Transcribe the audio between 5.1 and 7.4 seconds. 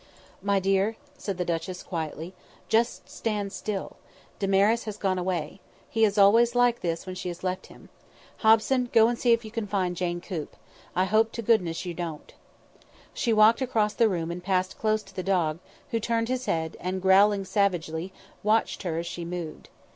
away. He is always like this when she